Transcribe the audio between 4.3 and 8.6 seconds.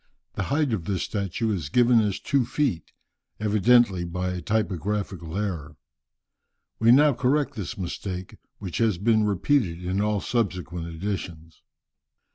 a typographical error. We now correct this mistake,